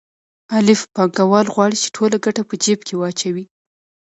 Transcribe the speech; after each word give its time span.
الف 0.57 0.81
پانګوال 0.93 1.47
غواړي 1.55 1.77
چې 1.83 1.89
ټوله 1.95 2.17
ګټه 2.25 2.41
په 2.49 2.55
جېب 2.63 2.79
کې 2.87 2.95
واچوي 2.97 3.45